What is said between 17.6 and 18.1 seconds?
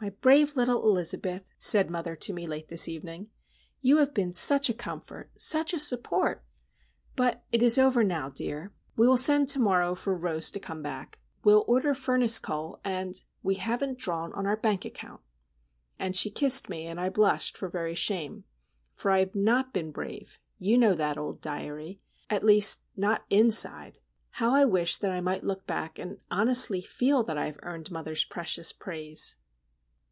very